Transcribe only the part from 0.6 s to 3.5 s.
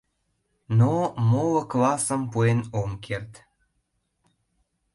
Но... моло классым пуэн ом керт.